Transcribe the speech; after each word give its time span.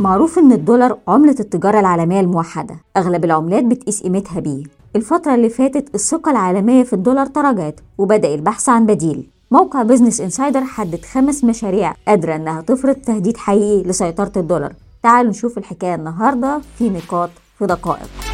معروف 0.00 0.38
إن 0.38 0.52
الدولار 0.52 0.98
عملة 1.08 1.36
التجارة 1.40 1.80
العالمية 1.80 2.20
الموحدة. 2.20 2.76
أغلب 2.96 3.24
العملات 3.24 3.64
بتقيس 3.64 4.02
قيمتها 4.02 4.40
بيه. 4.40 4.64
الفترة 4.96 5.34
اللي 5.34 5.48
فاتت 5.48 5.94
الثقة 5.94 6.30
العالمية 6.30 6.82
في 6.82 6.92
الدولار 6.92 7.26
تراجعت 7.26 7.80
وبدأ 7.98 8.34
البحث 8.34 8.68
عن 8.68 8.86
بديل. 8.86 9.30
موقع 9.50 9.82
Business 9.82 10.20
Insider 10.20 10.64
حدد 10.64 11.04
خمس 11.04 11.44
مشاريع 11.44 11.94
قادرة 12.08 12.36
إنها 12.36 12.60
تفرض 12.60 12.94
تهديد 12.94 13.36
حقيقي 13.36 13.88
لسيطرة 13.88 14.32
الدولار. 14.36 14.72
تعالوا 15.02 15.30
نشوف 15.30 15.58
الحكاية 15.58 15.94
النهاردة 15.94 16.60
في 16.78 16.90
نقاط 16.90 17.30
في 17.58 17.66
دقائق. 17.66 18.25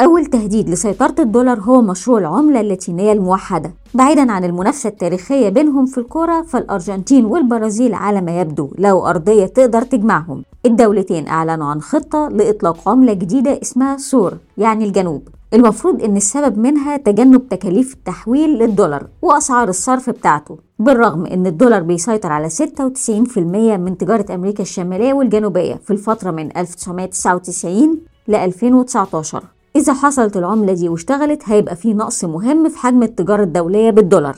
أول 0.00 0.26
تهديد 0.26 0.68
لسيطرة 0.70 1.14
الدولار 1.18 1.60
هو 1.60 1.82
مشروع 1.82 2.18
العملة 2.18 2.60
اللاتينية 2.60 3.12
الموحدة 3.12 3.72
بعيدا 3.94 4.32
عن 4.32 4.44
المنافسة 4.44 4.88
التاريخية 4.88 5.48
بينهم 5.48 5.86
في 5.86 5.98
الكرة 5.98 6.42
فالأرجنتين 6.42 7.24
والبرازيل 7.24 7.94
على 7.94 8.20
ما 8.20 8.40
يبدو 8.40 8.70
لقوا 8.78 9.06
أرضية 9.06 9.46
تقدر 9.46 9.82
تجمعهم. 9.82 10.44
الدولتين 10.66 11.28
أعلنوا 11.28 11.66
عن 11.66 11.80
خطة 11.80 12.28
لإطلاق 12.28 12.88
عملة 12.88 13.12
جديدة 13.12 13.58
اسمها 13.62 13.96
سور 13.96 14.34
يعني 14.58 14.84
الجنوب. 14.84 15.28
المفروض 15.54 16.02
إن 16.02 16.16
السبب 16.16 16.58
منها 16.58 16.96
تجنب 16.96 17.48
تكاليف 17.48 17.94
التحويل 17.94 18.50
للدولار 18.58 19.06
وأسعار 19.22 19.68
الصرف 19.68 20.10
بتاعته. 20.10 20.58
بالرغم 20.78 21.26
إن 21.26 21.46
الدولار 21.46 21.82
بيسيطر 21.82 22.32
على 22.32 22.48
96% 22.48 23.38
من 23.76 23.98
تجارة 23.98 24.34
أمريكا 24.34 24.62
الشمالية 24.62 25.12
والجنوبية 25.12 25.74
في 25.74 25.90
الفترة 25.90 26.30
من 26.30 26.56
1999 26.56 27.98
ل 28.28 28.34
2019 28.34 29.42
إذا 29.78 29.92
حصلت 29.92 30.36
العملة 30.36 30.72
دي 30.72 30.88
واشتغلت 30.88 31.42
هيبقى 31.44 31.76
في 31.76 31.94
نقص 31.94 32.24
مهم 32.24 32.68
في 32.68 32.78
حجم 32.78 33.02
التجارة 33.02 33.42
الدولية 33.42 33.90
بالدولار. 33.90 34.36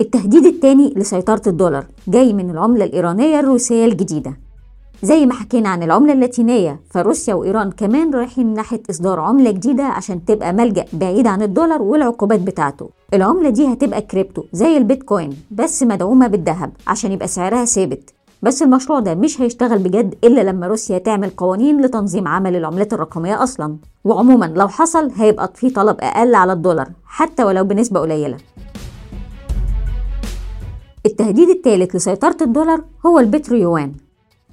التهديد 0.00 0.46
التاني 0.46 0.94
لسيطرة 0.96 1.42
الدولار 1.46 1.86
جاي 2.08 2.32
من 2.32 2.50
العملة 2.50 2.84
الإيرانية 2.84 3.40
الروسية 3.40 3.84
الجديدة. 3.84 4.36
زي 5.02 5.26
ما 5.26 5.34
حكينا 5.34 5.68
عن 5.68 5.82
العملة 5.82 6.12
اللاتينية 6.12 6.80
فروسيا 6.90 7.34
وإيران 7.34 7.70
كمان 7.70 8.14
رايحين 8.14 8.54
ناحية 8.54 8.82
إصدار 8.90 9.20
عملة 9.20 9.50
جديدة 9.50 9.84
عشان 9.84 10.24
تبقى 10.24 10.52
ملجأ 10.52 10.84
بعيد 10.92 11.26
عن 11.26 11.42
الدولار 11.42 11.82
والعقوبات 11.82 12.40
بتاعته. 12.40 12.90
العملة 13.14 13.50
دي 13.50 13.72
هتبقى 13.72 14.02
كريبتو 14.02 14.44
زي 14.52 14.76
البيتكوين 14.76 15.36
بس 15.50 15.82
مدعومة 15.82 16.26
بالذهب 16.26 16.72
عشان 16.86 17.12
يبقى 17.12 17.28
سعرها 17.28 17.64
ثابت. 17.64 18.10
بس 18.42 18.62
المشروع 18.62 19.00
ده 19.00 19.14
مش 19.14 19.40
هيشتغل 19.40 19.78
بجد 19.78 20.14
إلا 20.24 20.40
لما 20.40 20.66
روسيا 20.66 20.98
تعمل 20.98 21.30
قوانين 21.30 21.80
لتنظيم 21.80 22.28
عمل 22.28 22.56
العملات 22.56 22.92
الرقمية 22.92 23.42
أصلا. 23.42 23.76
وعموما 24.04 24.46
لو 24.46 24.68
حصل 24.68 25.10
هيبقى 25.16 25.52
في 25.54 25.70
طلب 25.70 25.96
أقل 26.00 26.34
على 26.34 26.52
الدولار 26.52 26.88
حتى 27.04 27.44
ولو 27.44 27.64
بنسبة 27.64 28.00
قليلة. 28.00 28.36
التهديد 31.06 31.48
الثالث 31.48 31.96
لسيطرة 31.96 32.36
الدولار 32.42 32.84
هو 33.06 33.18
البترو 33.18 33.56
يوان 33.56 33.92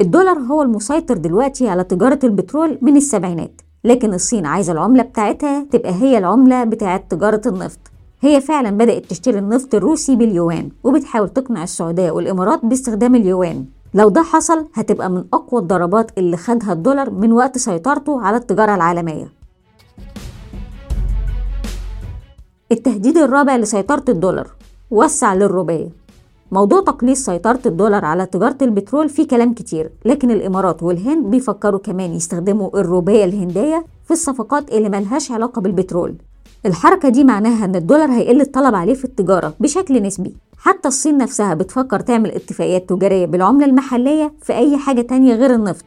الدولار 0.02 0.38
هو 0.40 0.62
المسيطر 0.62 1.18
دلوقتي 1.18 1.70
على 1.70 1.84
تجارة 1.84 2.20
البترول 2.24 2.78
من 2.82 2.98
السبعينات 2.98 3.62
لكن 3.84 4.14
الصين 4.14 4.46
عايزة 4.46 4.74
العملة 4.74 5.04
بتاعتها 5.04 5.64
تبقى 5.72 5.92
هي 5.94 6.18
العملة 6.18 6.64
بتاعت 6.64 7.12
تجارة 7.12 7.42
النفط. 7.46 7.80
هي 8.22 8.42
فعلا 8.42 8.70
بدأت 8.70 9.06
تشتري 9.06 9.40
النفط 9.40 9.76
الروسي 9.76 10.16
باليوان 10.16 10.70
وبتحاول 10.84 11.30
تقنع 11.30 11.64
السعودية 11.64 12.12
والإمارات 12.12 12.66
باستخدام 12.66 13.16
اليوان. 13.16 13.66
لو 13.94 14.10
ده 14.10 14.22
حصل 14.24 14.68
هتبقى 14.74 15.10
من 15.10 15.24
أقوى 15.34 15.62
الضربات 15.62 16.12
اللي 16.18 16.38
خدها 16.38 16.74
الدولار 16.74 17.10
من 17.10 17.32
وقت 17.32 17.58
سيطرته 17.58 18.22
على 18.22 18.38
التجارة 18.38 18.76
العالمية. 18.76 19.32
التهديد 22.72 23.18
الرابع 23.18 23.56
لسيطرة 23.56 24.04
الدولار 24.10 24.48
وسع 24.92 25.34
للرباية 25.34 25.90
موضوع 26.52 26.82
تقليص 26.82 27.26
سيطرة 27.26 27.60
الدولار 27.66 28.06
على 28.06 28.26
تجارة 28.26 28.58
البترول 28.62 29.10
فيه 29.10 29.28
كلام 29.28 29.54
كتير 29.54 29.92
لكن 30.06 30.32
الإمارات 30.32 30.84
والهند 30.84 31.26
بيفكروا 31.26 31.80
كمان 31.80 32.14
يستخدموا 32.14 32.80
الروبية 32.80 33.26
الهندية 33.26 33.86
في 34.06 34.12
الصفقات 34.12 34.70
اللي 34.72 34.90
ملهاش 34.90 35.32
علاقة 35.32 35.62
بالبترول. 35.62 36.16
الحركة 36.66 37.10
دي 37.10 37.24
معناها 37.24 37.66
إن 37.66 37.76
الدولار 37.76 38.12
هيقل 38.12 38.42
الطلب 38.42 38.76
عليه 38.76 38.94
في 38.94 39.06
التجارة 39.06 39.54
بشكل 39.60 40.04
نسبي. 40.04 40.34
حتى 40.58 40.88
الصين 40.88 41.18
نفسها 41.18 41.54
بتفكر 41.54 42.00
تعمل 42.00 42.32
اتفاقيات 42.32 42.90
تجارية 42.90 43.26
بالعملة 43.26 43.66
المحلية 43.66 44.34
في 44.42 44.54
أي 44.54 44.78
حاجة 44.78 45.02
تانية 45.02 45.36
غير 45.36 45.54
النفط. 45.54 45.86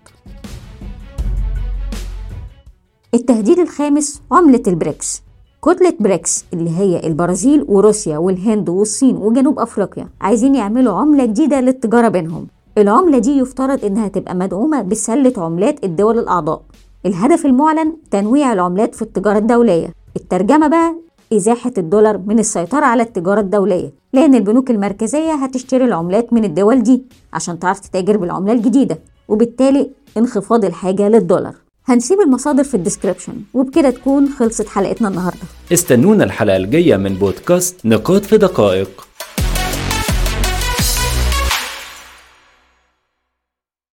التهديد 3.14 3.58
الخامس 3.58 4.22
عملة 4.32 4.62
البريكس. 4.66 5.22
كتلة 5.64 5.94
بريكس 6.00 6.44
اللي 6.52 6.70
هي 6.70 7.06
البرازيل 7.06 7.64
وروسيا 7.68 8.18
والهند 8.18 8.68
والصين 8.68 9.16
وجنوب 9.16 9.58
أفريقيا 9.58 10.08
عايزين 10.20 10.54
يعملوا 10.54 10.98
عملة 10.98 11.24
جديدة 11.26 11.60
للتجارة 11.60 12.08
بينهم. 12.08 12.46
العملة 12.78 13.18
دي 13.18 13.38
يفترض 13.38 13.84
إنها 13.84 14.08
تبقى 14.08 14.34
مدعومة 14.34 14.82
بسلة 14.82 15.32
عملات 15.36 15.84
الدول 15.84 16.18
الأعضاء. 16.18 16.62
الهدف 17.06 17.46
المعلن 17.46 17.96
تنويع 18.10 18.52
العملات 18.52 18.94
في 18.94 19.02
التجارة 19.02 19.38
الدولية. 19.38 19.99
الترجمة 20.16 20.68
بقى 20.68 20.94
إزاحة 21.32 21.72
الدولار 21.78 22.18
من 22.18 22.38
السيطرة 22.38 22.84
على 22.86 23.02
التجارة 23.02 23.40
الدولية 23.40 23.90
لأن 24.12 24.34
البنوك 24.34 24.70
المركزية 24.70 25.32
هتشتري 25.32 25.84
العملات 25.84 26.32
من 26.32 26.44
الدول 26.44 26.82
دي 26.82 27.02
عشان 27.32 27.58
تعرف 27.58 27.78
تتاجر 27.80 28.16
بالعملة 28.16 28.52
الجديدة 28.52 28.98
وبالتالي 29.28 29.90
انخفاض 30.16 30.64
الحاجة 30.64 31.08
للدولار. 31.08 31.54
هنسيب 31.86 32.20
المصادر 32.20 32.64
في 32.64 32.74
الديسكريبشن 32.74 33.32
وبكده 33.54 33.90
تكون 33.90 34.28
خلصت 34.28 34.68
حلقتنا 34.68 35.08
النهارده. 35.08 35.38
استنونا 35.72 36.24
الحلقة 36.24 36.56
الجاية 36.56 36.96
من 36.96 37.14
بودكاست 37.14 37.86
نقاط 37.86 38.24
في 38.24 38.36
دقائق. 38.38 39.06